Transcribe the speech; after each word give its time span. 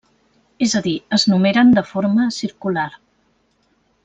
És 0.67 0.71
a 0.79 0.81
dir, 0.87 0.93
es 1.17 1.25
numeren 1.33 1.71
de 1.75 1.83
forma 1.93 2.27
circular. 2.41 2.89